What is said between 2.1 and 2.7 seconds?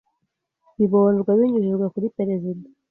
perezida